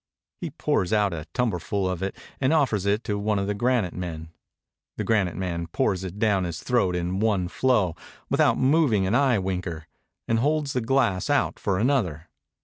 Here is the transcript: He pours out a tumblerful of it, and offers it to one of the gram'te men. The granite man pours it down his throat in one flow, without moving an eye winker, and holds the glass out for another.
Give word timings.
He 0.39 0.49
pours 0.49 0.91
out 0.91 1.13
a 1.13 1.27
tumblerful 1.31 1.87
of 1.87 2.01
it, 2.01 2.15
and 2.39 2.51
offers 2.53 2.87
it 2.87 3.03
to 3.03 3.19
one 3.19 3.37
of 3.37 3.45
the 3.45 3.53
gram'te 3.53 3.93
men. 3.93 4.29
The 4.97 5.03
granite 5.03 5.35
man 5.35 5.67
pours 5.67 6.03
it 6.03 6.17
down 6.17 6.43
his 6.43 6.63
throat 6.63 6.95
in 6.95 7.19
one 7.19 7.47
flow, 7.47 7.95
without 8.27 8.57
moving 8.57 9.05
an 9.05 9.13
eye 9.13 9.37
winker, 9.37 9.85
and 10.27 10.39
holds 10.39 10.73
the 10.73 10.81
glass 10.81 11.29
out 11.29 11.59
for 11.59 11.77
another. 11.77 12.29